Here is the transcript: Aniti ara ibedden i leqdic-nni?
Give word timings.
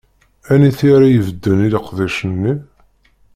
Aniti 0.51 0.87
ara 0.95 1.07
ibedden 1.09 1.59
i 1.65 1.69
leqdic-nni? 1.73 2.53